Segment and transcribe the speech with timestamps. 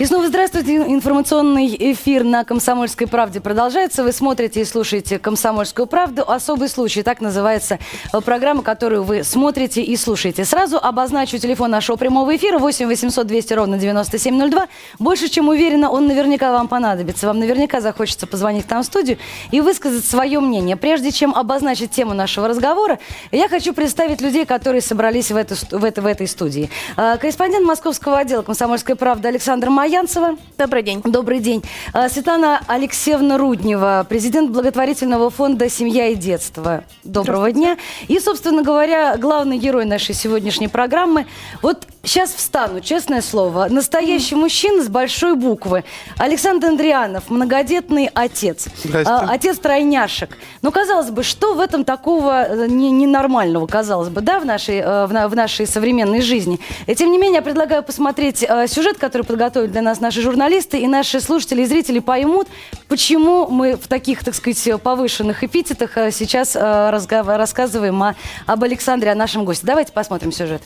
[0.00, 0.76] И снова здравствуйте.
[0.76, 4.02] Информационный эфир на «Комсомольской правде» продолжается.
[4.02, 6.24] Вы смотрите и слушаете «Комсомольскую правду».
[6.26, 7.02] Особый случай.
[7.02, 7.78] Так называется
[8.10, 10.46] э, программа, которую вы смотрите и слушаете.
[10.46, 14.68] Сразу обозначу телефон нашего прямого эфира 8 800 200 ровно 9702.
[14.98, 17.26] Больше чем уверена, он наверняка вам понадобится.
[17.26, 19.18] Вам наверняка захочется позвонить к нам в студию
[19.50, 20.78] и высказать свое мнение.
[20.78, 23.00] Прежде чем обозначить тему нашего разговора,
[23.32, 26.70] я хочу представить людей, которые собрались в, эту, в, это, в этой студии.
[26.96, 30.36] Э, корреспондент московского отдела «Комсомольской правды» Александр Майя Янцева.
[30.56, 31.02] Добрый день.
[31.04, 31.62] Добрый день.
[31.92, 36.84] А, Светлана Алексеевна Руднева, президент благотворительного фонда «Семья и детство».
[37.02, 37.76] Доброго дня.
[38.08, 41.26] И, собственно говоря, главный герой нашей сегодняшней программы.
[41.60, 43.66] Вот сейчас встану, честное слово.
[43.68, 45.84] Настоящий мужчина с большой буквы.
[46.16, 48.68] Александр Андрианов, многодетный отец.
[48.92, 50.36] А, отец тройняшек.
[50.62, 55.06] Ну, казалось бы, что в этом такого э, ненормального, казалось бы, да, в нашей, э,
[55.06, 56.58] в нашей современной жизни.
[56.86, 60.78] И, тем не менее, я предлагаю посмотреть э, сюжет, который подготовили для нас наши журналисты,
[60.78, 62.48] и наши слушатели и зрители поймут,
[62.88, 68.14] почему мы в таких, так сказать, повышенных эпитетах э, сейчас э, рассказываем о,
[68.46, 69.66] об Александре, о нашем госте.
[69.66, 70.62] Давайте посмотрим сюжет.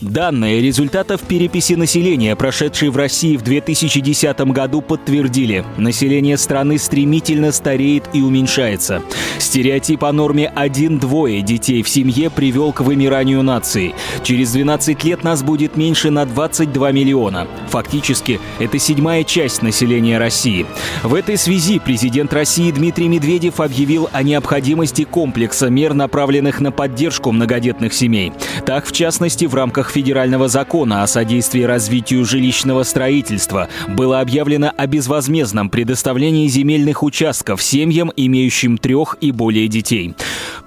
[0.00, 5.64] Данные результатов переписи населения, прошедшей в России в 2010 году, подтвердили.
[5.76, 9.02] Население страны стремительно стареет и уменьшается.
[9.38, 13.94] Стереотип о норме один-двое детей в семье привел к вымиранию нации.
[14.22, 17.48] Через 12 лет нас будет меньше на 22 миллиона.
[17.68, 20.66] Фактически, это седьмая часть населения России.
[21.02, 27.32] В этой связи президент России Дмитрий Медведев объявил о необходимости комплекса мер, направленных на поддержку
[27.32, 28.32] многодетных семей.
[28.64, 34.72] Так, в частности, в рамках рамках федерального закона о содействии развитию жилищного строительства было объявлено
[34.76, 40.14] о безвозмездном предоставлении земельных участков семьям, имеющим трех и более детей.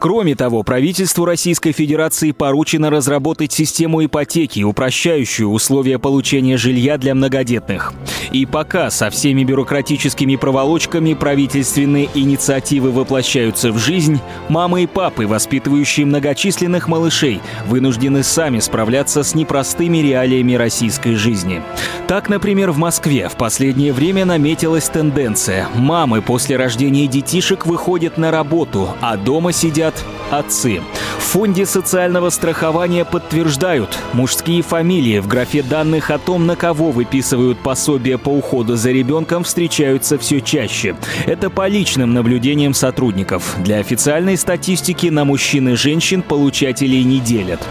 [0.01, 7.93] Кроме того, правительству Российской Федерации поручено разработать систему ипотеки, упрощающую условия получения жилья для многодетных.
[8.31, 14.19] И пока со всеми бюрократическими проволочками правительственные инициативы воплощаются в жизнь,
[14.49, 21.61] мамы и папы, воспитывающие многочисленных малышей, вынуждены сами справляться с непростыми реалиями российской жизни.
[22.07, 25.67] Так, например, в Москве в последнее время наметилась тенденция.
[25.75, 29.90] Мамы после рождения детишек выходят на работу, а дома сидят
[30.31, 30.81] отцы.
[31.17, 37.59] В фонде социального страхования подтверждают, мужские фамилии в графе данных о том, на кого выписывают
[37.59, 40.95] пособие по уходу за ребенком, встречаются все чаще.
[41.25, 43.55] Это по личным наблюдениям сотрудников.
[43.59, 47.61] Для официальной статистики на мужчин и женщин получателей не делят.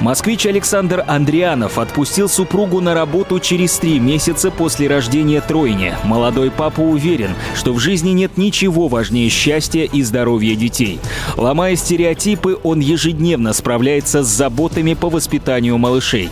[0.00, 5.94] Москвич Александр Андрианов отпустил супругу на работу через три месяца после рождения тройни.
[6.04, 10.98] Молодой папа уверен, что в жизни нет ничего важнее счастья и здоровья детей.
[11.62, 16.28] Ломая стереотипы, он ежедневно справляется с заботами по воспитанию малышей.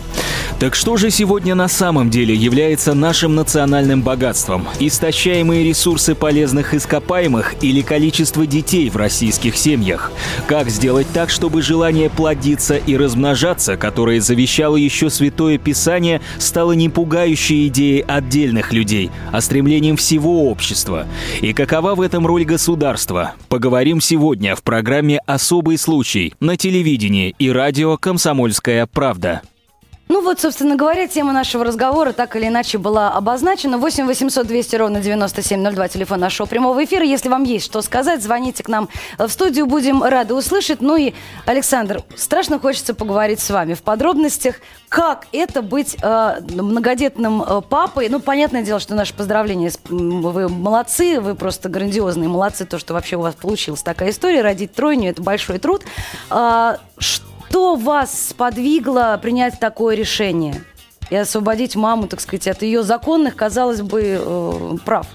[0.59, 4.67] Так что же сегодня на самом деле является нашим национальным богатством?
[4.79, 10.13] Истощаемые ресурсы полезных ископаемых или количество детей в российских семьях?
[10.47, 16.89] Как сделать так, чтобы желание плодиться и размножаться, которое завещало еще Святое Писание, стало не
[16.89, 21.07] пугающей идеей отдельных людей, а стремлением всего общества?
[21.41, 23.33] И какова в этом роль государства?
[23.49, 29.43] Поговорим сегодня в программе «Особый случай» на телевидении и радио «Комсомольская правда».
[30.11, 33.79] Ну вот, собственно говоря, тема нашего разговора так или иначе была обозначена.
[33.79, 37.05] 8 800 200 ровно 9702, телефон нашего прямого эфира.
[37.05, 38.89] Если вам есть что сказать, звоните к нам
[39.19, 40.81] в студию, будем рады услышать.
[40.81, 41.13] Ну и,
[41.47, 44.57] Александр, страшно хочется поговорить с вами в подробностях,
[44.89, 48.09] как это быть э, многодетным э, папой.
[48.09, 53.15] Ну, понятное дело, что наше поздравление, вы молодцы, вы просто грандиозные молодцы, то, что вообще
[53.15, 55.85] у вас получилась такая история, родить тройню, это большой труд.
[56.31, 60.63] Э, что что вас сподвигло принять такое решение
[61.11, 65.09] и освободить маму, так сказать, от ее законных, казалось бы, э, прав?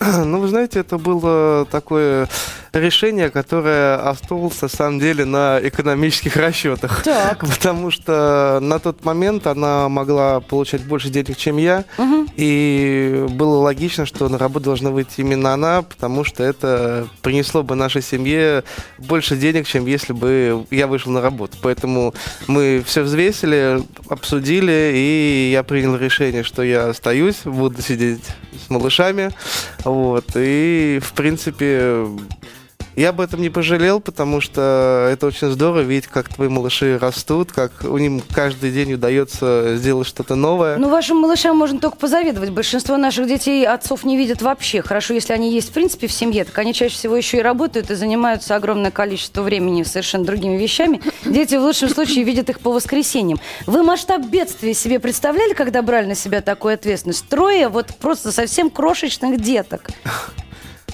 [0.24, 2.28] Ну, вы знаете, это было такое
[2.72, 7.02] решение, которое основывалось на самом деле на экономических расчетах.
[7.02, 7.40] Так.
[7.48, 11.84] Потому что на тот момент она могла получать больше денег, чем я.
[11.98, 12.26] Угу.
[12.36, 17.74] И было логично, что на работу должна выйти именно она, потому что это принесло бы
[17.74, 18.64] нашей семье
[18.98, 21.56] больше денег, чем если бы я вышел на работу.
[21.62, 22.14] Поэтому
[22.46, 28.24] мы все взвесили, обсудили, и я принял решение, что я остаюсь, буду сидеть
[28.66, 29.30] с малышами.
[29.84, 30.26] Вот.
[30.34, 32.06] И, в принципе,
[32.96, 37.52] Я об этом не пожалел, потому что это очень здорово видеть, как твои малыши растут,
[37.52, 40.76] как у них каждый день удается сделать что-то новое.
[40.76, 42.50] Ну, вашим малышам можно только позавидовать.
[42.50, 44.82] Большинство наших детей отцов не видят вообще.
[44.82, 47.90] Хорошо, если они есть в принципе в семье, так они чаще всего еще и работают
[47.90, 51.00] и занимаются огромное количество времени совершенно другими вещами.
[51.24, 53.38] Дети в лучшем случае видят их по воскресеньям.
[53.66, 57.26] Вы масштаб бедствия себе представляли, когда брали на себя такую ответственность?
[57.28, 59.88] Трое вот просто совсем крошечных деток.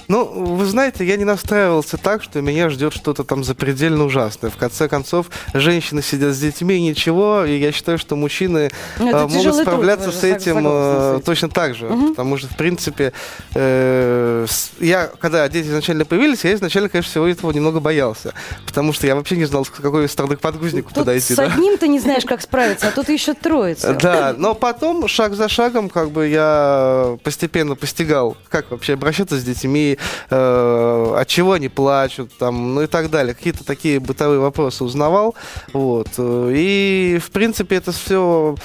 [0.07, 4.49] Ну, вы знаете, я не настраивался так, что меня ждет что-то там запредельно ужасное.
[4.49, 9.09] В конце концов, женщины сидят с детьми и ничего, и я считаю, что мужчины ну,
[9.09, 11.87] э, могут справляться с этим э, точно так же.
[11.87, 12.09] Угу.
[12.09, 13.11] Потому что, в принципе,
[13.53, 14.45] э,
[14.79, 18.33] я, когда дети изначально появились, я изначально, конечно, всего этого немного боялся.
[18.65, 21.33] Потому что я вообще не знал, с какой стороны к подгузнику тут подойти.
[21.33, 21.45] С да?
[21.45, 23.93] одним ты не знаешь, как справиться, а тут еще троица.
[23.93, 29.43] Да, но потом, шаг за шагом, как бы я постепенно постигал, как вообще обращаться с
[29.43, 29.96] детьми,
[30.29, 33.33] э, от чего они плачут, там, ну и так далее.
[33.33, 35.35] Какие-то такие бытовые вопросы узнавал.
[35.73, 36.09] Вот.
[36.17, 38.55] И, в принципе, это все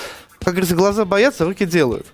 [0.44, 2.06] как говорится, глаза боятся, руки делают.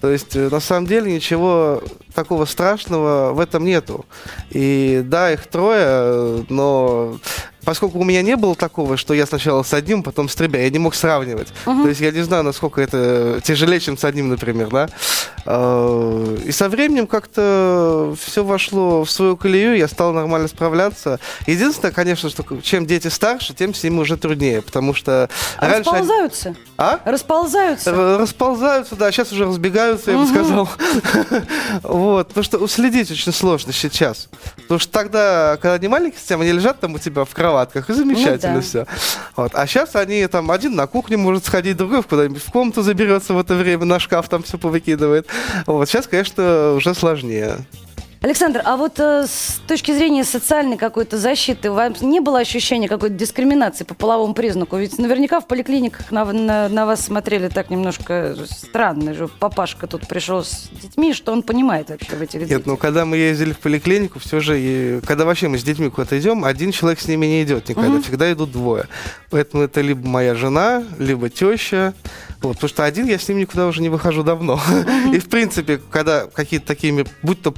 [0.00, 1.82] То есть, э, на самом деле, ничего
[2.14, 4.06] такого страшного в этом нету.
[4.50, 7.18] И да, их трое, но
[7.64, 10.70] поскольку у меня не было такого, что я сначала с одним, потом с тремя, я
[10.70, 11.48] не мог сравнивать.
[11.66, 11.82] Uh-huh.
[11.82, 14.88] То есть я не знаю, насколько это тяжелее, чем с одним, например, да.
[15.46, 21.20] А, и со временем как-то все вошло в свою колею, я стал нормально справляться.
[21.46, 25.90] Единственное, конечно, что чем дети старше, тем с ними уже труднее, потому что а раньше...
[25.90, 26.54] Расползаются?
[26.76, 27.00] А?
[27.04, 28.18] Расползаются?
[28.18, 30.68] Расползаются, да, сейчас уже разбегаются, я бы сказал.
[31.82, 34.28] Вот, потому что уследить очень сложно сейчас.
[34.56, 38.54] Потому что тогда, когда они маленькие, они лежат там у тебя в кроватках, и замечательно
[38.54, 38.66] ну, да.
[38.66, 38.86] все.
[39.36, 39.54] Вот.
[39.54, 43.38] А сейчас они там один на кухню может сходить, другой куда-нибудь в комнату заберется в
[43.38, 45.26] это время, на шкаф там все повыкидывает.
[45.66, 45.88] Вот.
[45.88, 47.58] Сейчас, конечно, уже сложнее.
[48.24, 52.88] Александр, а вот э, с точки зрения социальной какой-то защиты, у вас не было ощущения
[52.88, 54.78] какой-то дискриминации по половому признаку?
[54.78, 59.12] Ведь наверняка в поликлиниках на, на, на вас смотрели так немножко странно.
[59.12, 62.56] Же папашка тут пришел с детьми, что он понимает вообще в этих детях?
[62.56, 65.90] Нет, ну когда мы ездили в поликлинику, все же, и, когда вообще мы с детьми
[65.90, 68.02] куда-то идем, один человек с ними не идет никогда, угу.
[68.04, 68.86] всегда идут двое.
[69.28, 71.92] Поэтому это либо моя жена, либо теща,
[72.44, 74.60] вот, потому что один я с ним никуда уже не выхожу давно.
[75.12, 77.52] И, в принципе, когда какие-то такими, будь то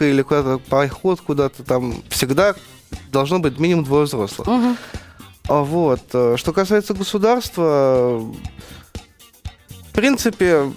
[0.00, 2.54] прогулка или куда-то поход куда-то, там всегда
[3.12, 4.48] должно быть минимум двое взрослых.
[5.48, 6.00] А вот.
[6.12, 10.72] Э, что касается государства, в принципе,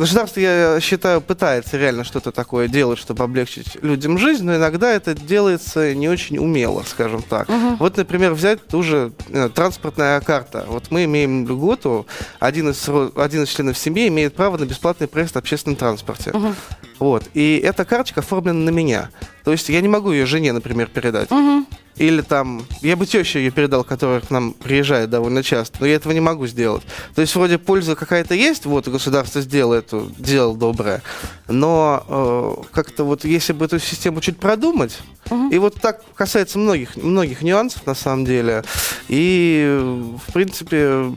[0.00, 5.12] Государство, я считаю, пытается реально что-то такое делать, чтобы облегчить людям жизнь, но иногда это
[5.14, 7.50] делается не очень умело, скажем так.
[7.50, 7.76] Угу.
[7.78, 10.64] Вот, например, взять ту же э, транспортная карта.
[10.68, 12.06] Вот мы имеем льготу,
[12.38, 16.30] один из, один из членов семьи имеет право на бесплатный проезд в общественном транспорте.
[16.30, 16.54] Угу.
[16.98, 17.24] Вот.
[17.34, 19.10] И эта карточка оформлена на меня.
[19.44, 21.30] То есть я не могу ее жене, например, передать.
[21.30, 21.66] Угу.
[22.00, 25.96] Или там, я бы теще ее передал, которая к нам приезжает довольно часто, но я
[25.96, 26.82] этого не могу сделать.
[27.14, 31.02] То есть вроде польза какая-то есть, вот государство сделало это, дело доброе,
[31.46, 34.98] но э, как-то вот если бы эту систему чуть продумать,
[35.28, 35.50] угу.
[35.50, 38.64] и вот так касается многих, многих нюансов на самом деле,
[39.08, 39.78] и
[40.26, 41.12] в принципе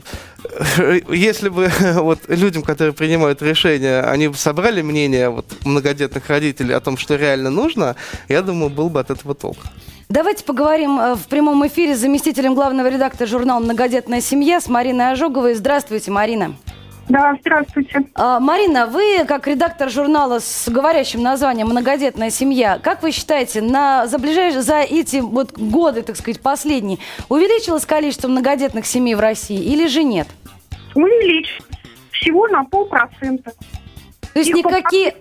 [1.10, 6.80] если бы вот людям, которые принимают решения, они бы собрали мнение вот, многодетных родителей о
[6.80, 7.96] том, что реально нужно,
[8.28, 9.56] я думаю, был бы от этого толк.
[10.08, 15.12] Давайте поговорим э, в прямом эфире с заместителем главного редактора журнала «Многодетная семья» с Мариной
[15.12, 15.54] Ожоговой.
[15.54, 16.54] Здравствуйте, Марина.
[17.08, 18.04] Да, здравствуйте.
[18.14, 24.06] А, Марина, вы как редактор журнала с говорящим названием «Многодетная семья», как вы считаете, на,
[24.06, 29.58] за, ближайшие, за эти вот годы, так сказать, последние, увеличилось количество многодетных семей в России
[29.58, 30.28] или же нет?
[30.94, 31.62] Увеличилось.
[32.12, 33.52] Всего на полпроцента.
[34.32, 35.14] То есть никакие,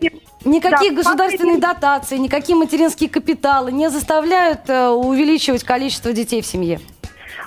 [0.46, 6.80] никакие да, государственные дотации, никакие материнские капиталы не заставляют э, увеличивать количество детей в семье?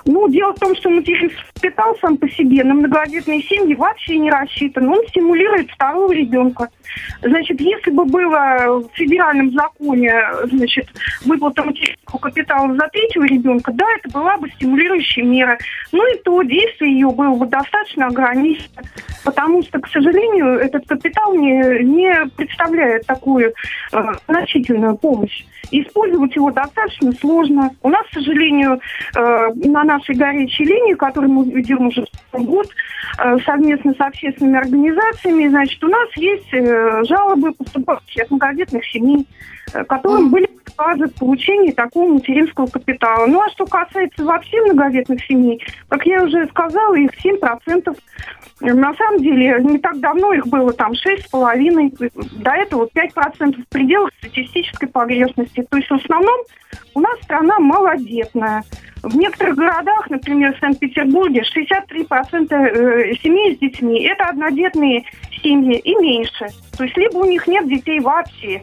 [0.04, 4.30] Ну, дело в том, что материнский капитал сам по себе на многодетные семьи вообще не
[4.30, 4.88] рассчитан.
[4.88, 6.70] Он стимулирует второго ребенка.
[7.22, 10.12] Значит, если бы было в федеральном законе,
[10.44, 10.88] значит,
[11.24, 15.58] выплата материнского капитала за третьего ребенка, да, это была бы стимулирующая мера.
[15.92, 18.82] Ну и то действие ее было бы достаточно ограничено,
[19.24, 23.52] потому что, к сожалению, этот капитал не, не представляет такую
[23.92, 25.44] э, значительную помощь.
[25.70, 27.70] Использовать его достаточно сложно.
[27.82, 28.80] У нас, к сожалению,
[29.16, 32.68] э, на нашей горячей линии, которую мы ведем уже год,
[33.18, 39.26] э, совместно с общественными организациями, значит, у нас есть э, жалобы, поступающие от многодетных семей,
[39.72, 43.26] э, которым были отказывают в получении такого материнского капитала.
[43.26, 47.96] Ну а что касается вообще многодетных семей, как я уже сказала, их 7%.
[48.60, 54.10] На самом деле, не так давно их было там 6,5%, до этого 5% в пределах
[54.18, 55.66] статистической погрешности.
[55.70, 56.40] То есть в основном
[56.94, 58.64] у нас страна малодетная.
[59.02, 65.04] В некоторых городах, например, в Санкт-Петербурге, 63% э, семей с детьми– это однодетные
[65.42, 66.48] семьи и меньше.
[66.76, 68.62] То есть либо у них нет детей вообще.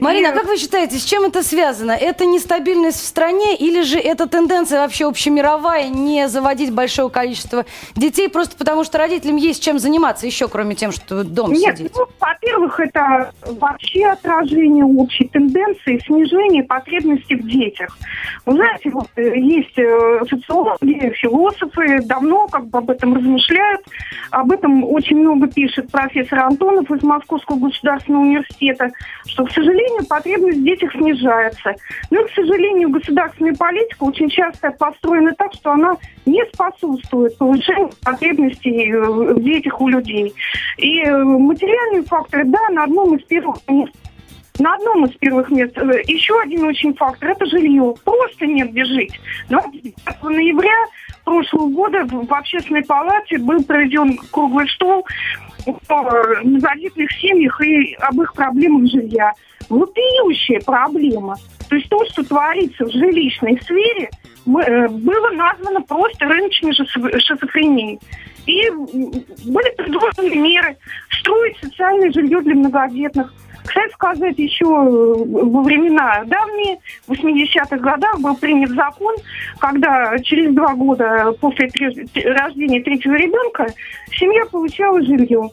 [0.00, 1.92] Марина, а как вы считаете, с чем это связано?
[1.92, 8.28] Это нестабильность в стране или же это тенденция вообще общемировая не заводить большое количество детей
[8.28, 11.92] просто потому, что родителям есть чем заниматься еще, кроме тем, что дом Нет, сидеть?
[11.94, 17.96] Ну, во-первых, это вообще отражение общей тенденции снижения потребностей в детях.
[18.46, 23.82] Вы знаете, вот э, есть э, социологи, философы, давно как бы об этом размышляют.
[24.32, 28.90] Об этом очень много пишет профессор Антонов из Московского государственного университета,
[29.26, 31.74] что, к сожалению, сожалению, потребность в детях снижается.
[32.10, 37.90] Но, ну к сожалению, государственная политика очень часто построена так, что она не способствует повышению
[38.02, 40.34] потребностей э, в детях у людей.
[40.78, 43.92] И э, материальные факторы, да, на одном из первых мест
[44.60, 45.76] на одном из первых мест.
[45.76, 47.94] Э, еще один очень фактор– это жилье.
[48.04, 49.20] Просто нет где жить.
[49.48, 50.76] 25 ноября
[51.24, 55.04] прошлого года в общественной палате был проведен круглый стол
[55.88, 59.32] о многодетных семьях и об их проблемах жилья
[59.68, 61.36] вопиющая проблема.
[61.68, 67.98] То есть то, что творится в жилищной сфере, э, было названо просто рыночной шизофренией.
[68.46, 70.76] И были предложены меры
[71.20, 73.32] строить социальное жилье для многодетных.
[73.64, 76.78] Кстати сказать, еще э, во времена давние,
[77.08, 79.16] в 80-х годах был принят закон,
[79.58, 81.70] когда через два года после
[82.24, 83.66] рождения третьего ребенка
[84.12, 85.50] семья получала жилье.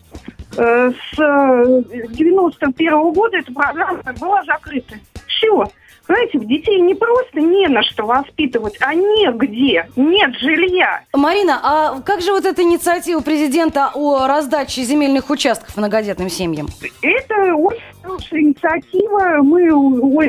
[0.58, 4.96] Э, с 91 -го года эта программа была закрыта.
[5.28, 5.66] Все.
[6.06, 11.04] Знаете, детей не просто не на что воспитывать, а негде, нет жилья.
[11.14, 16.68] Марина, а как же вот эта инициатива президента о раздаче земельных участков многодетным семьям?
[17.02, 19.42] Это очень хорошая инициатива.
[19.42, 19.72] Мы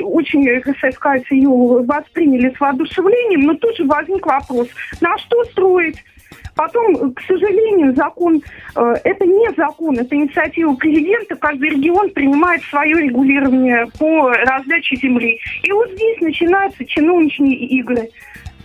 [0.05, 4.69] очень, как сказать, ее восприняли с воодушевлением, но тут же возник вопрос,
[5.01, 5.97] на что строить?
[6.55, 8.43] Потом, к сожалению, закон,
[8.77, 11.35] э, это не закон, это инициатива президента.
[11.37, 15.39] Каждый регион принимает свое регулирование по раздаче земли.
[15.63, 18.09] И вот здесь начинаются чиновничные игры.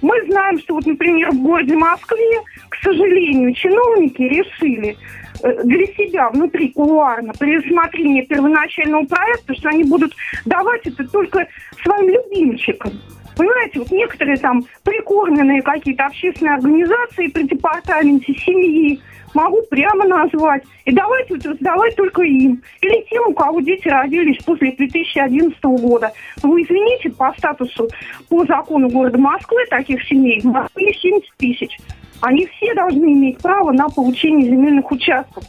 [0.02, 4.98] Мы знаем, что вот, например, в городе Москве, к сожалению, чиновники решили
[5.44, 10.14] э, для себя внутри кулуарно при рассмотрении первоначального проекта, что они будут
[10.46, 11.48] давать это только
[11.84, 12.92] своим любимчикам.
[13.38, 19.00] Понимаете, вот некоторые там прикормленные какие-то общественные организации при департаменте семьи,
[19.34, 20.64] могу прямо назвать.
[20.86, 22.64] И давайте вот раздавать только им.
[22.82, 26.12] Или тем, у кого дети родились после 2011 года.
[26.42, 27.88] Вы извините, по статусу,
[28.28, 31.78] по закону города Москвы таких семей в Москве 70 тысяч.
[32.22, 35.44] Они все должны иметь право на получение земельных участков.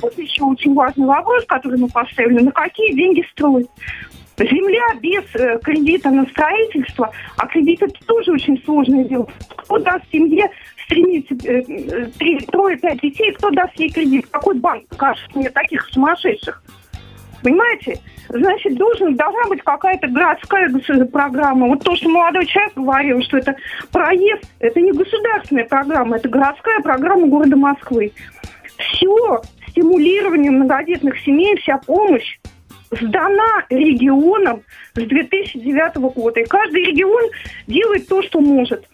[0.00, 2.40] Вот еще очень важный вопрос, который мы поставили.
[2.40, 3.68] На какие деньги строить?
[4.42, 9.28] Земля без э, кредита на строительство, а кредит это тоже очень сложное дело.
[9.56, 10.50] Кто даст семье
[10.84, 14.26] стремиться э, э, три, трое, пять детей, кто даст ей кредит?
[14.30, 16.62] Какой банк кажется мне таких сумасшедших?
[17.42, 17.98] Понимаете?
[18.28, 20.70] Значит, должен, должна быть какая-то городская
[21.06, 21.66] программа.
[21.68, 23.56] Вот то, что молодой человек говорил, что это
[23.90, 28.12] проезд, это не государственная программа, это городская программа города Москвы.
[28.78, 32.38] Все стимулирование многодетных семей, вся помощь
[32.92, 34.62] сдана регионам
[34.94, 36.40] с 2009 года.
[36.40, 37.30] И каждый регион
[37.66, 38.84] делает то, что может.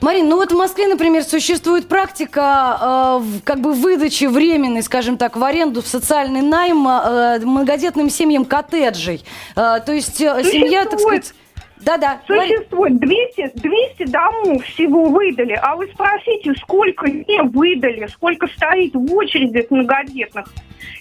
[0.00, 5.36] Марин, ну вот в Москве, например, существует практика э, как бы выдачи временной, скажем так,
[5.36, 9.24] в аренду, в социальный найм э, многодетным семьям коттеджей.
[9.56, 11.34] Э, то есть э, семья, так сказать...
[11.82, 12.20] Да-да.
[12.26, 15.58] Существует 200, 200 домов всего выдали.
[15.62, 20.46] А вы спросите, сколько не выдали, сколько стоит в очереди многодетных.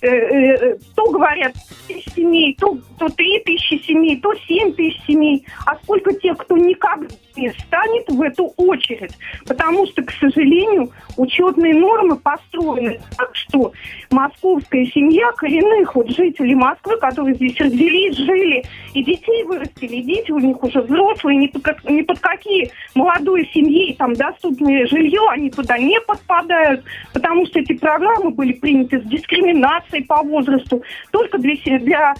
[0.02, 1.54] Э, э, то говорят
[1.88, 5.46] тысяч семей, то, то 3 тысячи семей, то 7 тысяч семей.
[5.66, 7.08] А сколько тех, кто никогда
[7.38, 9.18] не станет в эту очередь?
[9.48, 13.72] Потому что, к сожалению, учетные нормы построены так, что
[14.12, 18.64] московская семья коренных вот жителей Москвы, которые здесь родились, жили,
[18.94, 23.50] и детей вырастили, и дети у них уже взрослые, ни под, ни под какие молодой
[23.54, 29.04] семьи там доступное жилье, они туда не подпадают, потому что эти программы были приняты с
[29.04, 32.16] дискриминацией по возрасту только для, для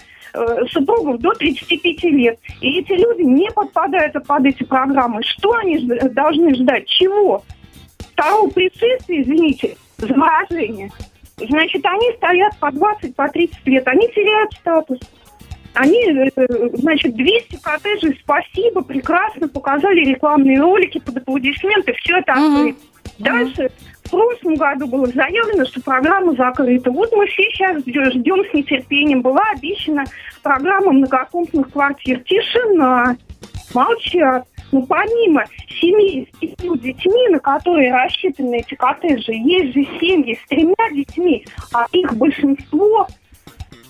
[0.70, 2.38] супругов до 35 лет.
[2.60, 5.22] И эти люди не подпадают под эти программы.
[5.22, 5.78] Что они
[6.10, 6.86] должны ждать?
[6.86, 7.44] Чего?
[7.98, 10.90] Второго пришествия, извините, заворожения.
[11.36, 14.98] Значит, они стоят по 20, по 30 лет, они теряют статус.
[15.74, 22.32] Они, э, значит, 200 коттеджей, спасибо, прекрасно, показали рекламные ролики под аплодисменты, все это.
[22.32, 22.74] Угу.
[23.18, 23.70] Дальше
[24.08, 26.90] в прошлом году было заявлено, что программа закрыта.
[26.90, 29.20] Вот мы все сейчас ждем с нетерпением.
[29.20, 30.04] Была обещана
[30.42, 32.20] программа многокомнатных квартир.
[32.24, 33.16] Тишина.
[33.74, 34.46] Молчат.
[34.72, 35.44] Но помимо
[35.80, 41.44] семей с пятью детьми, на которые рассчитаны эти коттеджи, есть же семьи с тремя детьми,
[41.72, 43.06] а их большинство,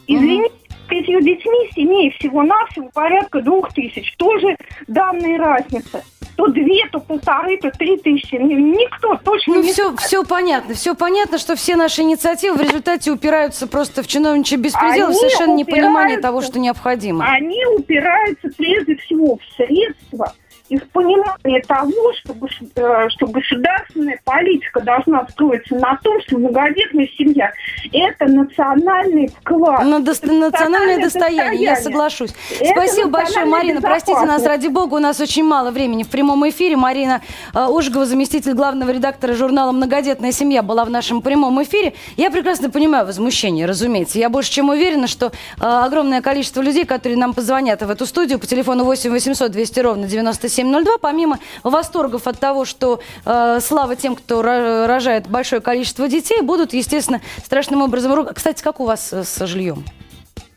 [0.07, 0.55] извините,
[0.89, 4.15] пятью детьми семей всего-навсего порядка двух тысяч.
[4.17, 4.57] Тоже
[4.87, 6.03] данные разницы
[6.39, 8.37] то две, то полторы, то три тысячи.
[8.37, 10.73] Никто точно ну, не все, все понятно.
[10.73, 15.57] Все понятно, что все наши инициативы в результате упираются просто в чиновничий беспредел, они совершенно
[15.57, 17.25] непонимание того, что необходимо.
[17.29, 20.33] Они упираются прежде всего в средства,
[20.69, 22.35] и в понимании того, что,
[22.77, 27.53] э, что государственная политика должна строиться на том, что многодетная семья–
[27.93, 29.85] это национальный вклад.
[29.85, 32.35] Но до, это национальное достояние, достояние, я соглашусь.
[32.61, 33.81] Это Спасибо большое, Марина.
[33.81, 36.77] Простите нас, ради бога, у нас очень мало времени в прямом эфире.
[36.77, 37.23] Марина
[37.55, 41.95] э, Ожегова, заместитель главного редактора журнала «Многодетная семья», была в нашем прямом эфире.
[42.17, 44.19] Я прекрасно понимаю возмущение, разумеется.
[44.19, 48.39] Я больше чем уверена, что э, огромное количество людей, которые нам позвонят в эту студию
[48.39, 53.95] по телефону 8 800 200 ровно 97 702, помимо восторгов от того, что э, слава
[53.95, 58.27] тем, кто рожает большое количество детей, будут, естественно, страшным образом...
[58.35, 59.85] Кстати, как у вас э, с жильем?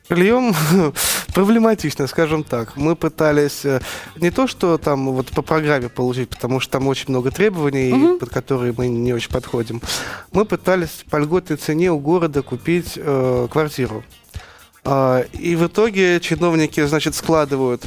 [0.10, 0.54] жильем
[1.34, 2.76] проблематично, скажем так.
[2.76, 3.80] Мы пытались э,
[4.18, 8.18] не то, что там вот по программе получить, потому что там очень много требований, угу.
[8.18, 9.82] под которые мы не очень подходим.
[10.32, 14.04] Мы пытались по льготной цене у города купить э, квартиру.
[14.84, 17.84] Э, и в итоге чиновники, значит, складывают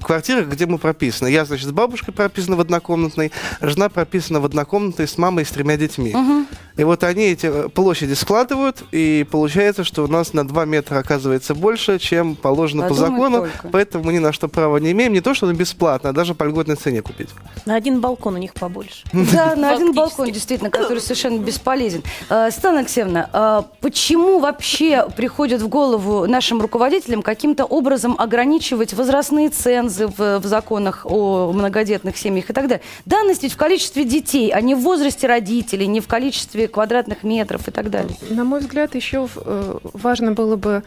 [0.00, 1.28] квартирах, где мы прописаны.
[1.28, 5.50] Я, значит, с бабушкой прописана в однокомнатной, жена прописана в однокомнатной с мамой и с
[5.50, 6.14] тремя детьми.
[6.14, 6.46] Угу.
[6.76, 10.98] И вот они эти э, площади складывают, и получается, что у нас на 2 метра
[10.98, 13.40] оказывается больше, чем положено Подумать по закону.
[13.40, 13.68] Только.
[13.68, 15.12] Поэтому мы ни на что права не имеем.
[15.12, 17.30] Не то, что бесплатно, а даже по льготной цене купить.
[17.64, 19.04] На один балкон у них побольше.
[19.36, 22.02] Да, на один балкон, действительно, который совершенно бесполезен.
[22.28, 29.45] Э, Светлана Алексеевна, э, почему вообще приходит в голову нашим руководителям каким-то образом ограничивать возрастные
[29.48, 32.82] цензы в, в законах о многодетных семьях и так далее?
[33.04, 37.68] Данность ведь в количестве детей, а не в возрасте родителей, не в количестве квадратных метров
[37.68, 38.16] и так далее.
[38.30, 40.82] На мой взгляд, еще э, важно было бы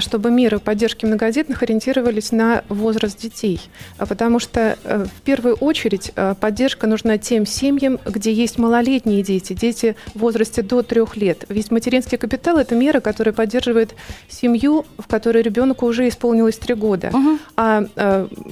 [0.00, 3.60] чтобы меры поддержки многодетных ориентировались на возраст детей.
[3.96, 9.22] А потому что э, в первую очередь э, поддержка нужна тем семьям, где есть малолетние
[9.22, 11.44] дети, дети в возрасте до трех лет.
[11.48, 13.94] Ведь материнский капитал– это мера, которая поддерживает
[14.28, 17.10] семью, в которой ребенку уже исполнилось три года.
[17.12, 17.38] Угу.
[17.56, 17.84] А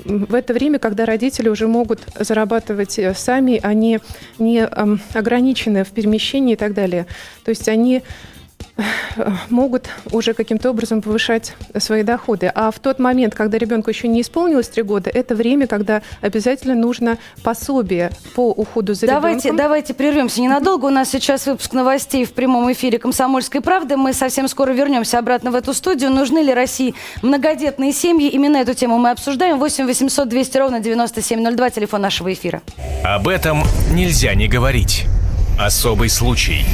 [0.04, 4.00] в это время, когда родители уже могут зарабатывать сами, они
[4.38, 4.64] не
[5.14, 7.06] ограничены в перемещении и так далее.
[7.44, 8.02] То есть они
[9.50, 12.50] могут уже каким-то образом повышать свои доходы.
[12.54, 16.74] А в тот момент, когда ребенку еще не исполнилось три года, это время, когда обязательно
[16.74, 19.56] нужно пособие по уходу за давайте, ребенком.
[19.56, 20.86] Давайте прервемся ненадолго.
[20.86, 23.96] У нас сейчас выпуск новостей в прямом эфире «Комсомольской правды».
[23.96, 26.10] Мы совсем скоро вернемся обратно в эту студию.
[26.10, 28.28] Нужны ли России многодетные семьи?
[28.28, 29.58] Именно эту тему мы обсуждаем.
[29.58, 32.62] 8 800 200 ровно 9702, телефон нашего эфира.
[33.04, 33.62] Об этом
[33.92, 35.06] нельзя не говорить.
[35.58, 36.64] Особый случай.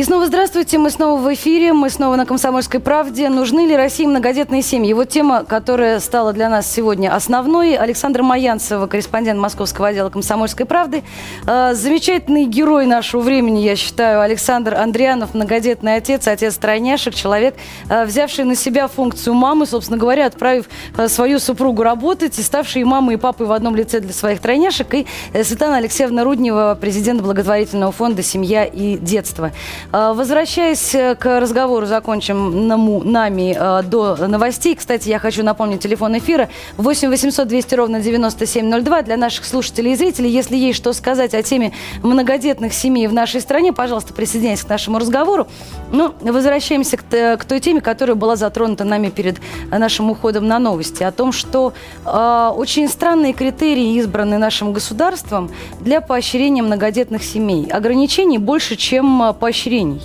[0.00, 3.28] И снова здравствуйте, мы снова в эфире, мы снова на «Комсомольской правде».
[3.28, 4.94] Нужны ли России многодетные семьи?
[4.94, 7.76] Вот тема, которая стала для нас сегодня основной.
[7.76, 11.02] Александр Маянцева, корреспондент московского отдела «Комсомольской правды».
[11.46, 17.56] Э, замечательный герой нашего времени, я считаю, Александр Андрианов, многодетный отец, отец тройняшек, человек,
[17.90, 22.84] э, взявший на себя функцию мамы, собственно говоря, отправив э, свою супругу работать и ставший
[22.84, 24.94] мамой и папой в одном лице для своих тройняшек.
[24.94, 25.06] И
[25.42, 29.52] Светлана Алексеевна Руднева, президент благотворительного фонда «Семья и детство».
[29.92, 34.76] А, возвращаясь э, к разговору, закончим нами э, до новостей.
[34.76, 39.96] Кстати, я хочу напомнить телефон эфира 8 800 200 ровно 9702 для наших слушателей и
[39.96, 40.30] зрителей.
[40.30, 41.72] Если есть что сказать о теме
[42.04, 45.48] многодетных семей в нашей стране, пожалуйста, присоединяйтесь к нашему разговору.
[45.90, 47.02] Ну, возвращаемся к,
[47.36, 49.38] к той теме, которая была затронута нами перед
[49.72, 51.02] нашим уходом на новости.
[51.02, 51.72] О том, что
[52.06, 55.50] э, очень странные критерии избраны нашим государством
[55.80, 57.66] для поощрения многодетных семей.
[57.66, 60.02] Ограничений больше, чем поощрение поколений.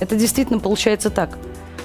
[0.00, 1.38] Это действительно получается так.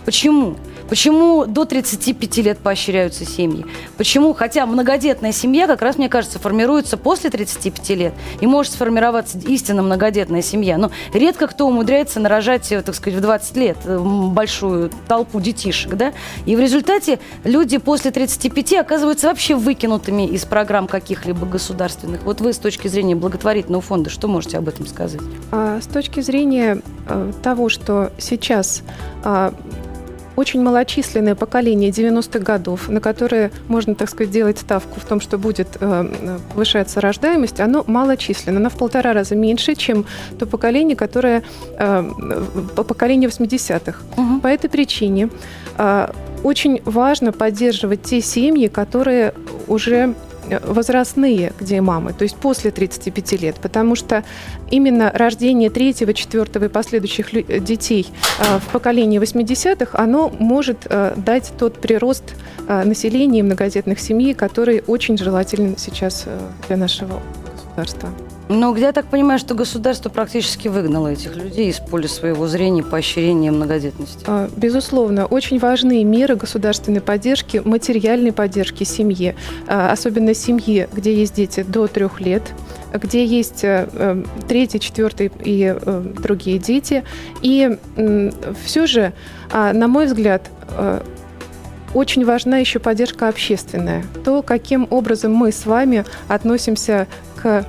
[0.06, 0.56] Почему?
[0.89, 3.65] Почему до 35 лет поощряются семьи?
[3.98, 9.38] Почему, хотя многодетная семья, как раз, мне кажется, формируется после 35 лет, и может сформироваться
[9.39, 10.78] истинно многодетная семья.
[10.78, 15.96] Но редко кто умудряется нарожать, э, так сказать, в 20 лет э, большую толпу детишек,
[15.96, 16.13] да?
[16.46, 22.24] И в результате люди после 35 оказываются вообще выкинутыми из программ каких-либо государственных.
[22.24, 25.22] Вот вы с точки зрения благотворительного фонда, что можете об этом сказать?
[25.52, 28.84] А, с точки зрения а, того, что сейчас
[29.24, 29.54] а,
[30.36, 35.38] очень малочисленное поколение 90-х годов, на которое можно, так сказать, делать ставку в том, что
[35.38, 38.60] будет э, повышаться рождаемость, оно малочисленно.
[38.60, 40.06] Оно в полтора раза меньше, чем
[40.38, 41.43] то поколение, которое
[42.76, 44.00] поколение 80-х.
[44.17, 44.39] Угу.
[44.41, 45.30] По этой причине
[45.78, 46.12] э,
[46.43, 49.34] очень важно поддерживать те семьи, которые
[49.67, 50.13] уже
[50.65, 54.23] возрастные, где мамы, то есть после 35 лет, потому что
[54.69, 57.32] именно рождение третьего, четвертого и последующих
[57.63, 58.08] детей
[58.39, 62.36] э, в поколении 80-х, оно может э, дать тот прирост
[62.67, 66.25] э, населения и многодетных семей, который очень желателен сейчас
[66.67, 67.21] для нашего
[67.56, 68.10] государства.
[68.49, 73.51] Где я так понимаю, что государство практически выгнало этих людей из поля своего зрения поощрения
[73.51, 74.23] многодетности?
[74.27, 79.36] А, безусловно, очень важные меры государственной поддержки, материальной поддержки семье,
[79.67, 82.43] а, особенно семье, где есть дети до трех лет,
[82.93, 87.03] где есть э, э, третий, четвертый и э, другие дети.
[87.41, 87.77] И
[88.63, 89.13] все же,
[89.51, 90.49] а, на мой взгляд,
[91.93, 94.03] очень важна еще поддержка общественная.
[94.25, 97.65] То, каким образом мы с вами относимся к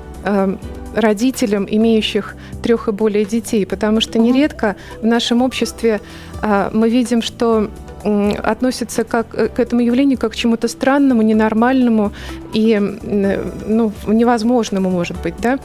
[0.95, 6.01] родителям, имеющих трех и более детей, потому что нередко в нашем обществе
[6.41, 7.69] а, мы видим, что
[8.05, 12.13] относятся как, э, к этому явлению как к чему-то странному, ненормальному
[12.53, 15.35] и ну, невозможному, может быть.
[15.39, 15.59] Да?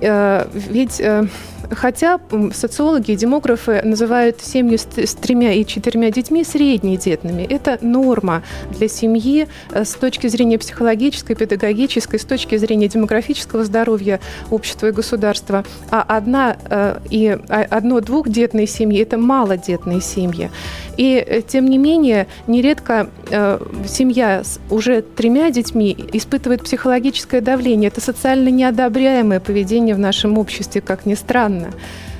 [0.00, 1.26] Э, ведь э,
[1.70, 2.20] Хотя
[2.52, 7.42] социологи и демографы называют семью с тремя и четырьмя детьми среднедетными.
[7.42, 14.20] Это норма для семьи э, с точки зрения психологической, педагогической, с точки зрения демографического здоровья
[14.50, 15.64] общества и государства.
[15.90, 20.50] А одна э, и одно-двухдетные семьи– это малодетные семьи.
[20.96, 23.10] И э, тем не менее, нередко
[23.88, 27.88] семья с уже тремя детьми испытывает психологическое давление.
[27.88, 31.70] Это социально неодобряемое поведение в нашем обществе, как ни странно странно.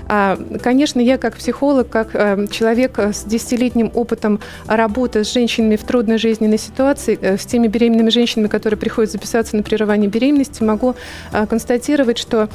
[0.08, 5.82] А, конечно, я как психолог, как э, человек с десятилетним опытом работы с женщинами в
[5.82, 10.94] трудной жизненной ситуации, э, с теми беременными женщинами, которые приходят записаться на прерывание беременности, могу
[11.32, 12.48] э, констатировать, что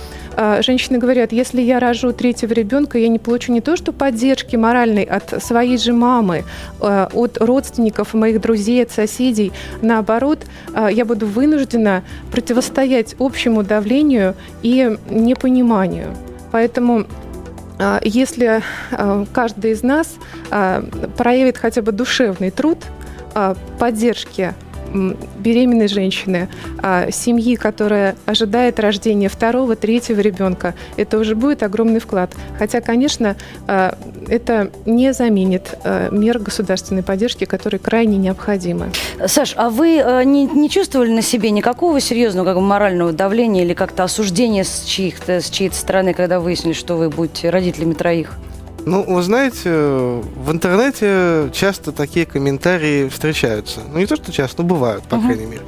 [0.62, 5.04] женщины говорят, если я рожу третьего ребенка, я не получу не то, что поддержки моральной
[5.04, 6.46] от своей же мамы,
[6.80, 9.52] от родственников, моих друзей, от соседей.
[9.82, 10.40] Наоборот,
[10.92, 16.16] я буду вынуждена противостоять общему давлению и непониманию.
[16.52, 17.06] Поэтому
[17.80, 18.62] а, если
[18.92, 20.16] а, каждый из нас
[20.50, 20.84] а,
[21.18, 22.80] проявит хотя бы душевный труд
[23.80, 24.54] поддержки
[25.40, 26.50] беременной женщины,
[26.82, 32.34] а, семьи, которая ожидает рождения второго, третьего ребенка, это уже будет огромный вклад.
[32.58, 33.36] Хотя, конечно,
[33.68, 38.92] а, это не заменит а, мер государственной поддержки, которые крайне необходимы.
[39.26, 43.74] Саш, а вы не, не чувствовали на себе никакого серьезного как бы, морального давления или
[43.74, 48.38] как-то осуждения с чьих-то, с чьей-то стороны, когда выяснили, что вы будете родителями троих?
[48.86, 53.82] Ну, вы знаете, в интернете часто такие комментарии встречаются.
[53.92, 55.26] Ну, не то, что часто, но бывают, по uh-huh.
[55.26, 55.62] крайней мере.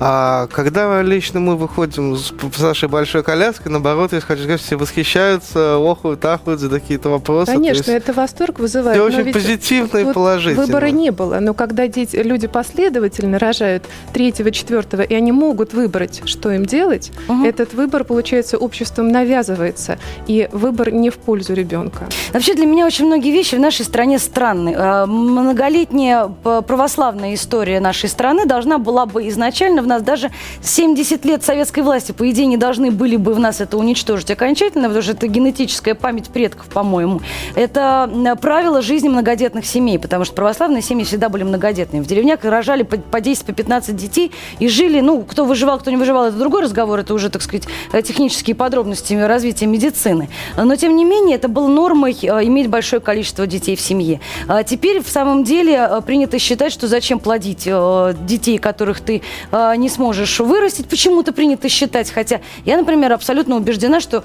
[0.00, 4.76] А когда лично мы выходим с, с нашей большой коляской, наоборот, я хочу сказать, все
[4.76, 7.52] восхищаются, охуют, ахуют за какие-то вопросы.
[7.52, 8.96] Конечно, это восторг вызывает.
[8.96, 10.66] Все очень позитивно и положительно.
[10.66, 16.22] Выбора не было, но когда дети, люди последовательно рожают третьего, четвертого, и они могут выбрать,
[16.24, 17.46] что им делать, uh-huh.
[17.46, 22.08] этот выбор, получается, обществом навязывается, и выбор не в пользу ребенка.
[22.32, 24.74] Вообще для меня очень многие вещи в нашей стране странны.
[24.76, 30.30] Э, многолетняя православная история нашей страны должна была бы изначально в нас даже
[30.62, 34.88] 70 лет советской власти, по идее, не должны были бы в нас это уничтожить окончательно,
[34.88, 37.20] потому что это генетическая память предков, по-моему.
[37.54, 42.02] Это правило жизни многодетных семей, потому что православные семьи всегда были многодетными.
[42.02, 45.90] В деревнях рожали по, по 10, по 15 детей и жили, ну, кто выживал, кто
[45.90, 47.64] не выживал, это другой разговор, это уже, так сказать,
[48.02, 50.30] технические подробности развития медицины.
[50.56, 54.20] Но, тем не менее, это было нормой э, иметь большое количество детей в семье.
[54.48, 59.22] А теперь в самом деле э, принято считать, что зачем плодить э, детей, которых ты
[59.52, 60.86] э, не сможешь вырастить.
[60.86, 64.24] Почему-то принято считать, хотя я, например, абсолютно убеждена, что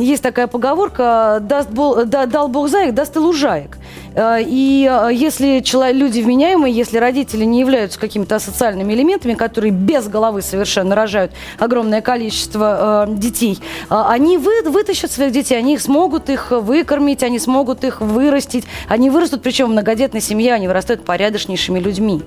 [0.00, 3.78] есть такая поговорка «даст Бог, «дал Бог заек, даст и лужаек».
[4.18, 10.40] И если человек, люди вменяемые, если родители не являются какими-то социальными элементами, которые без головы
[10.40, 13.58] совершенно рожают огромное количество детей,
[13.90, 18.64] они вы, вытащат своих детей, они смогут их выкормить, они смогут их вырастить.
[18.88, 22.22] Они вырастут, причем в многодетной семье, они вырастают порядочнейшими людьми.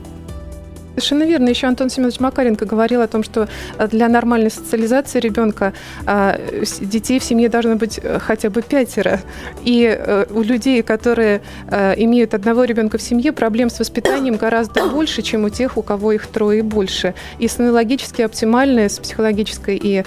[0.99, 1.47] Совершенно верно.
[1.47, 5.71] Еще Антон Семенович Макаренко говорил о том, что э, для нормальной социализации ребенка
[6.05, 6.37] а,
[6.81, 9.21] детей в семье должно быть э, хотя бы пятеро.
[9.63, 15.21] И э, у людей, которые имеют одного ребенка в семье, проблем с воспитанием гораздо больше,
[15.21, 17.13] чем у тех, у кого их трое и больше.
[17.37, 20.03] И сонологически оптимальное с психологической и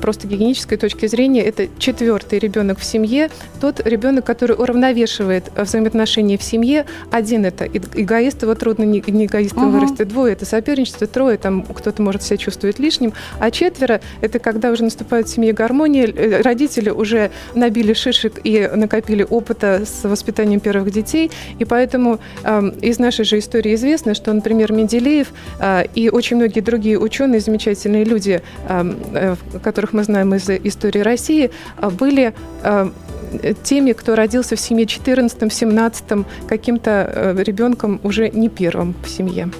[0.00, 3.30] просто гигиенической точки зрения это четвертый ребенок в семье,
[3.60, 6.84] тот ребенок, который уравновешивает взаимоотношения в семье.
[7.10, 9.78] Один это эгоист, его трудно не эгоистом угу.
[9.78, 14.70] вырасти, двое это соперничество, трое там кто-то может себя чувствовать лишним, а четверо это когда
[14.70, 20.60] уже наступает в семье гармония, э, родители уже набили шишек и накопили опыта с воспитанием
[20.60, 25.28] первых детей, и поэтому э, из нашей же истории известно, что, например, Менделеев
[25.60, 31.00] э, и очень многие другие ученые, замечательные люди, э, э, которых мы знаем из истории
[31.00, 32.90] России, э, были э,
[33.62, 39.50] теми, кто родился в семье 14-17, каким-то э, ребенком уже не первым в семье.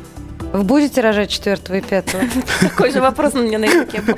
[0.54, 2.22] Вы будете рожать четвертого и пятого?
[2.60, 4.14] Такой же вопрос у меня на языке был.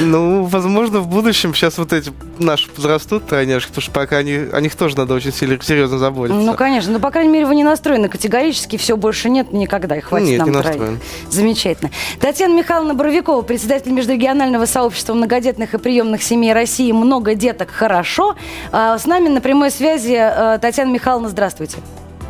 [0.00, 4.62] Ну, возможно, в будущем сейчас вот эти наши подрастут тройняшки, потому что пока они, о
[4.62, 6.40] них тоже надо очень серьезно заботиться.
[6.40, 6.92] Ну, конечно.
[6.92, 8.78] Но, по крайней мере, вы не настроены категорически.
[8.78, 9.96] Все больше нет никогда.
[9.96, 11.00] И хватит нет, нам не настроен.
[11.28, 11.90] Замечательно.
[12.18, 17.68] Татьяна Михайловна Боровикова, председатель межрегионального сообщества многодетных и приемных семей России «Много деток.
[17.68, 18.36] Хорошо».
[18.72, 21.28] А, с нами на прямой связи э, Татьяна Михайловна.
[21.28, 21.76] Здравствуйте.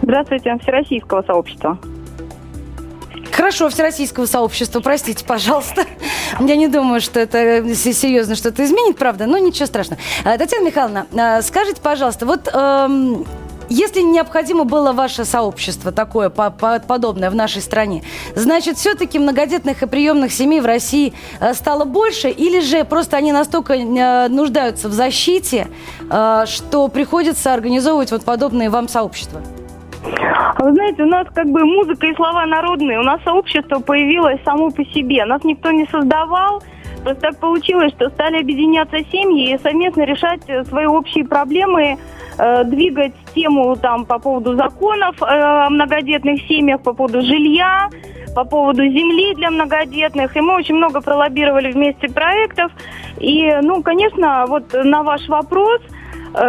[0.02, 0.56] Здравствуйте.
[0.60, 1.78] Всероссийского сообщества.
[3.32, 5.84] Хорошо, всероссийского сообщества, простите, пожалуйста.
[6.40, 10.00] Я не думаю, что это серьезно что-то изменит, правда, но ничего страшного.
[10.24, 13.26] А, Татьяна Михайловна, а, скажите, пожалуйста, вот эм,
[13.68, 18.02] если необходимо было ваше сообщество такое, подобное в нашей стране,
[18.34, 23.32] значит, все-таки многодетных и приемных семей в России э, стало больше, или же просто они
[23.32, 25.68] настолько э, нуждаются в защите,
[26.10, 29.42] э, что приходится организовывать вот подобные вам сообщества?
[30.58, 32.98] Вы знаете, у нас как бы музыка и слова народные.
[32.98, 35.24] У нас сообщество появилось само по себе.
[35.24, 36.62] Нас никто не создавал.
[37.02, 41.96] Просто так получилось, что стали объединяться семьи и совместно решать свои общие проблемы,
[42.38, 47.88] э, двигать тему там по поводу законов э, о многодетных семьях, по поводу жилья,
[48.34, 50.36] по поводу земли для многодетных.
[50.36, 52.72] И мы очень много пролоббировали вместе проектов.
[53.20, 55.97] И, ну, конечно, вот на ваш вопрос– Э,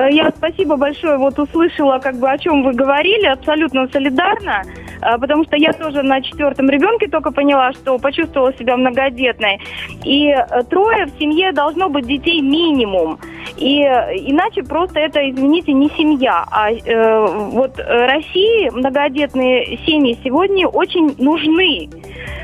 [0.09, 5.43] я спасибо большое вот услышала, как бы о чем вы говорили, абсолютно солидарна, э, потому
[5.45, 9.59] что я тоже на четвертом ребенке только поняла, что почувствовала себя многодетной.
[10.03, 13.19] И э, трое в семье должно быть детей минимум.
[13.57, 16.45] И иначе просто это, извините, не семья.
[16.51, 21.89] А э, вот России многодетные семьи сегодня очень нужны.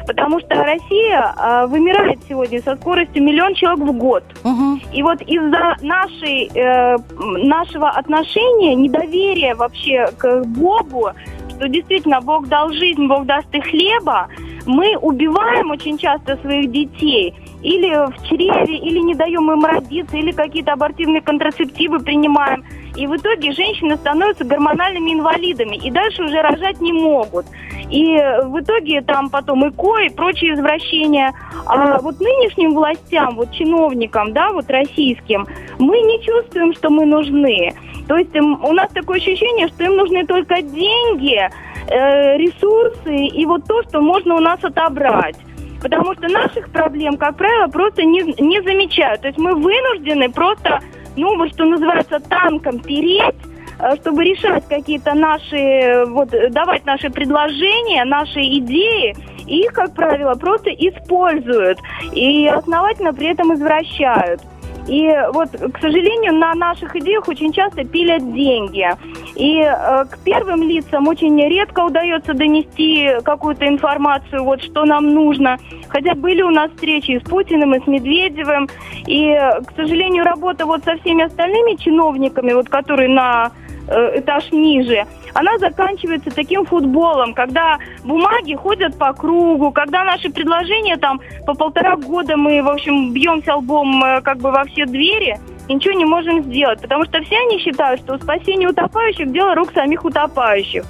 [0.07, 4.23] Потому что Россия э, вымирает сегодня со скоростью миллион человек в год.
[4.43, 4.79] Угу.
[4.93, 11.09] И вот из-за нашей, э, нашего отношения, недоверия вообще к Богу,
[11.55, 14.27] что действительно Бог дал жизнь, Бог даст и хлеба,
[14.65, 20.31] мы убиваем очень часто своих детей или в чреве, или не даем им родиться, или
[20.31, 22.63] какие-то абортивные контрацептивы принимаем.
[22.95, 27.45] И в итоге женщины становятся гормональными инвалидами и дальше уже рожать не могут.
[27.89, 28.15] И
[28.45, 31.33] в итоге там потом ИКО и прочие извращения.
[31.65, 35.45] А вот нынешним властям, вот чиновникам, да, вот российским,
[35.77, 37.73] мы не чувствуем, что мы нужны.
[38.07, 41.39] То есть у нас такое ощущение, что им нужны только деньги,
[41.87, 45.37] э, ресурсы и вот то, что можно у нас отобрать.
[45.81, 49.21] Потому что наших проблем, как правило, просто не, не замечают.
[49.21, 50.79] То есть мы вынуждены просто,
[51.15, 53.35] ну, вот что называется, танком переть,
[53.79, 59.15] э, чтобы решать какие-то наши, вот, давать наши предложения, наши идеи,
[59.47, 61.79] и их, как правило, просто используют
[62.13, 64.41] и основательно при этом извращают.
[64.88, 68.88] И вот, к сожалению, на наших идеях очень часто пилят деньги.
[69.36, 75.58] И э, к первым лицам очень редко удается донести какую-то информацию, вот что нам нужно.
[75.89, 78.69] Хотя были у нас встречи и с Путиным, и с Медведевым.
[79.08, 79.34] И,
[79.65, 83.52] к сожалению, работа вот со всеми остальными чиновниками, вот которые на
[83.88, 90.95] э, этаж ниже, она заканчивается таким футболом, когда бумаги ходят по кругу, когда наши предложения
[90.95, 95.38] там по полтора года мы, в общем, бьемся лбом э, как бы во все двери,
[95.67, 100.06] ничего не можем сделать, потому что все они считают, что спасение утопающих– дело рук самих
[100.06, 100.86] утопающих.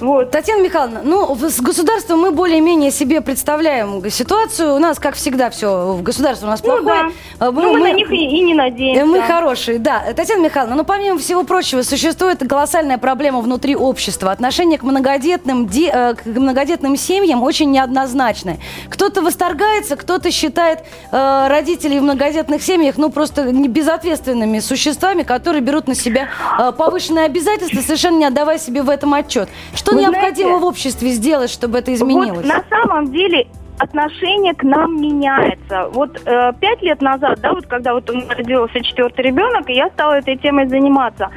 [0.00, 0.30] Вот.
[0.30, 4.74] Татьяна Михайловна, ну, с государством мы более-менее себе представляем ситуацию.
[4.74, 7.12] У нас, как всегда, все в государстве у нас ну, плохое.
[7.38, 7.50] Да.
[7.50, 9.04] Мы, ну, мы, мы на них и, и не надеемся.
[9.04, 10.02] Мы хорошие, да.
[10.14, 14.32] Татьяна Михайловна, ну, помимо всего прочего, существует колоссальная проблема внутри общества.
[14.32, 18.58] Отношение к многодетным, де, э, к многодетным семьям очень неоднозначное.
[18.88, 20.80] Кто-то восторгается, кто-то считает
[21.10, 26.28] э, родителей в многодетных семьях, ну, просто безответственными существами, которые берут на себя
[26.58, 29.48] э, повышенные обязательства, совершенно не отдавая себе в этом отчет.
[29.86, 32.44] Что Вы необходимо знаете, в обществе сделать, чтобы это изменилось?
[32.44, 33.46] Вот на самом деле
[33.78, 35.88] отношение к нам меняется.
[35.92, 39.74] Вот э, пять лет назад, да, вот когда вот у меня родился четвертый ребенок, и
[39.74, 41.30] я стала этой темой заниматься,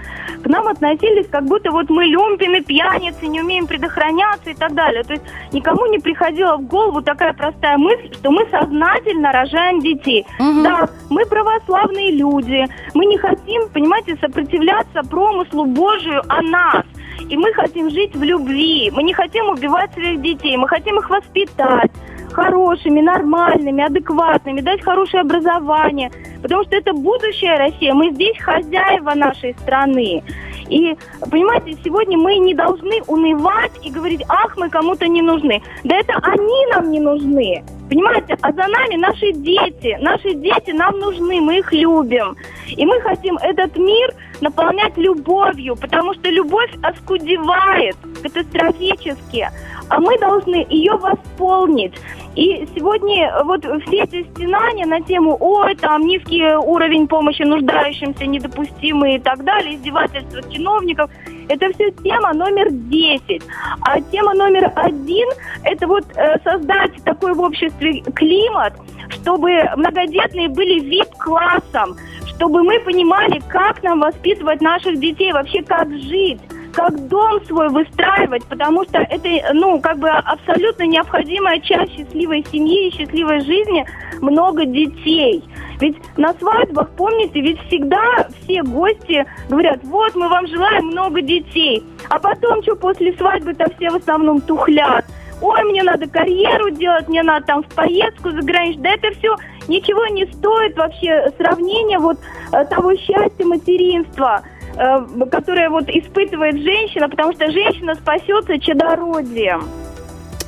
[0.43, 5.03] к нам относились, как будто вот мы люмпины, пьяницы, не умеем предохраняться и так далее.
[5.03, 10.25] То есть никому не приходила в голову такая простая мысль, что мы сознательно рожаем детей.
[10.39, 10.63] Угу.
[10.63, 16.83] Да, мы православные люди, мы не хотим, понимаете, сопротивляться промыслу Божию о нас.
[17.29, 21.09] И мы хотим жить в любви, мы не хотим убивать своих детей, мы хотим их
[21.09, 21.91] воспитать
[22.31, 27.93] хорошими, нормальными, адекватными, дать хорошее образование, потому что это будущее Россия.
[27.93, 30.23] Мы здесь хозяева нашей страны.
[30.69, 30.95] И,
[31.31, 35.61] понимаете, сегодня мы не должны унывать и говорить, ах, мы кому-то не нужны.
[35.83, 37.63] Да это они нам не нужны.
[37.89, 39.97] Понимаете, а за нами наши дети.
[39.99, 42.35] Наши дети нам нужны, мы их любим.
[42.67, 49.49] И мы хотим этот мир наполнять любовью, потому что любовь оскудевает катастрофически,
[49.89, 51.93] а мы должны ее восполнить.
[52.35, 59.15] И сегодня вот все эти стенания на тему «Ой, там низкий уровень помощи нуждающимся, недопустимый»
[59.15, 61.09] и так далее, издевательства чиновников,
[61.49, 63.41] это все тема номер 10.
[63.81, 65.27] А тема номер один–
[65.63, 68.73] это вот э, создать такой в обществе климат,
[69.09, 76.39] чтобы многодетные были вип-классом, чтобы мы понимали, как нам воспитывать наших детей, вообще как жить
[76.73, 82.87] как дом свой выстраивать, потому что это, ну, как бы абсолютно необходимая часть счастливой семьи
[82.87, 83.85] и счастливой жизни
[84.21, 85.43] много детей.
[85.79, 91.83] Ведь на свадьбах, помните, ведь всегда все гости говорят, вот мы вам желаем много детей.
[92.09, 95.05] А потом что после свадьбы-то все в основном тухлят.
[95.41, 98.83] Ой, мне надо карьеру делать, мне надо там в поездку заграничную.
[98.83, 99.35] Да это все
[99.69, 102.17] ничего не стоит вообще сравнения вот
[102.51, 104.41] э, того счастья материнства.
[104.75, 104.99] Э,
[105.31, 109.63] которое вот испытывает женщина, потому что женщина спасется чадородием.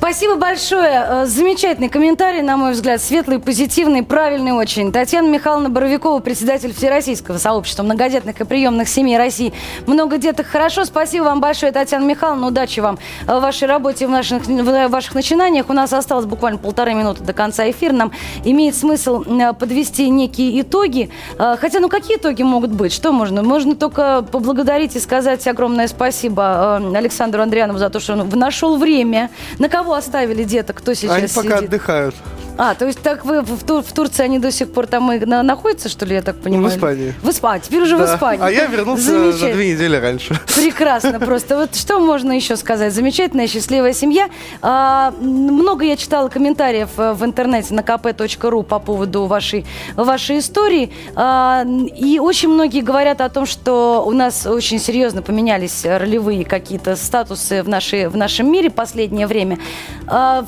[0.02, 1.06] Спасибо большое.
[1.06, 4.90] Э, замечательный комментарий, на мой взгляд, светлый, позитивный, правильный очень.
[4.90, 9.52] Татьяна Михайловна Боровикова, председатель Всероссийского сообщества многодетных и приемных семей России.
[9.86, 10.84] Много деток хорошо.
[10.86, 12.48] Спасибо вам большое, Татьяна Михайловна.
[12.48, 15.70] Удачи вам в вашей работе, в, наших, в ваших начинаниях.
[15.70, 17.92] У нас осталось буквально полторы минуты до конца эфира.
[17.92, 18.10] Нам
[18.44, 21.10] имеет смысл э, подвести некие итоги.
[21.38, 22.92] Э, хотя, ну какие итоги могут быть?
[22.92, 23.44] Что можно?
[23.44, 29.30] Можно только поблагодарить и сказать огромное спасибо Александру Андрианову за то, что он нашел время.
[29.60, 30.76] На кого оставили деток?
[30.78, 31.68] Кто сейчас Они пока сидит?
[31.68, 32.14] отдыхают.
[32.58, 35.18] А, то есть так вы в, Тур, в Турции они до сих пор там и
[35.24, 36.70] на, находятся, что ли, я так понимаю?
[36.70, 37.14] В Испании.
[37.22, 38.06] В Испании, теперь уже да.
[38.06, 38.44] в Испании.
[38.44, 40.38] А я вернулся за две недели раньше.
[40.54, 41.56] Прекрасно просто.
[41.56, 42.92] Вот что можно еще сказать?
[42.92, 44.28] Замечательная, счастливая семья.
[44.60, 49.64] А, много я читала комментариев э, в интернете на kp.ru по поводу вашей,
[49.96, 50.92] вашей истории.
[51.14, 56.96] А, и очень многие говорят о том, что у нас очень серьезно поменялись ролевые какие-то
[56.96, 59.58] статусы в, нашей, в нашем мире последнее время.
[60.06, 60.44] А,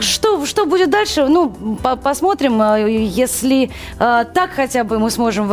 [0.00, 1.26] что, что будет дальше?
[1.26, 1.50] Ну,
[1.82, 5.46] по посмотрим, э, если э, так хотя бы мы сможем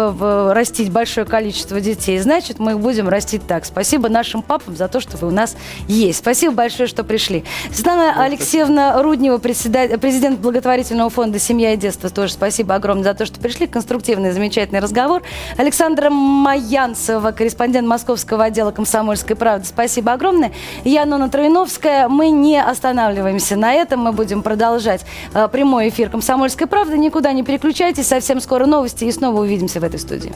[0.52, 3.65] растить большое количество детей, значит, мы будем растить так.
[3.65, 5.56] Спасибо нашим папам за то, что вы у нас
[5.88, 6.19] есть.
[6.19, 7.43] Спасибо большое, что пришли.
[7.72, 13.39] Светлана Алексеевна Руднева, президент благотворительного фонда «Семья и детство», тоже спасибо огромное за то, что
[13.39, 13.67] пришли.
[13.67, 15.24] Конструктивный, замечательный разговор.
[15.58, 20.52] Александра Маянцева, корреспондент московского отдела «Комсомольской правды», спасибо огромное.
[20.84, 22.08] Я Нона Троиновская.
[22.08, 23.23] Мы не останавливаемся
[23.56, 24.02] на этом.
[24.02, 26.98] Мы будем продолжать э, прямой эфир «Комсомольской правды».
[26.98, 28.08] Никуда не переключайтесь.
[28.08, 30.34] Совсем скоро новости и снова увидимся в этой студии.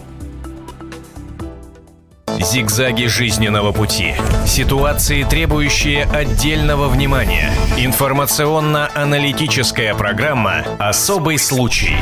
[2.40, 4.14] Зигзаги жизненного пути.
[4.46, 7.50] Ситуации, требующие отдельного внимания.
[7.78, 11.98] Информационно-аналитическая программа «Особый случай».